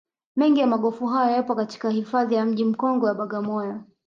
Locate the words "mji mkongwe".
2.45-3.07